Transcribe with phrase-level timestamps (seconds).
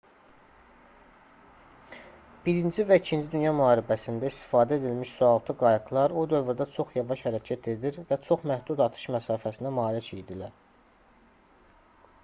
[2.53, 2.55] i
[2.91, 8.21] və ii dünya müharibəsində istifadə edilmiş sualtı qayıqlar o dövrdə çox yavaş hərəkət edir və
[8.31, 10.59] çox məhdud atış məsafəsinə malik idilər